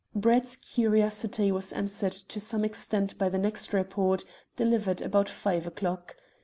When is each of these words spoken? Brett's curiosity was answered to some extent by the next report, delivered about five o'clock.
Brett's 0.15 0.55
curiosity 0.55 1.51
was 1.51 1.71
answered 1.71 2.13
to 2.13 2.39
some 2.41 2.65
extent 2.65 3.15
by 3.19 3.29
the 3.29 3.37
next 3.37 3.71
report, 3.71 4.25
delivered 4.55 4.99
about 4.99 5.29
five 5.29 5.67
o'clock. 5.67 6.15